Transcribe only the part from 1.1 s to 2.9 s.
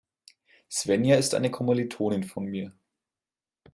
ist eine Kommilitonin von mir.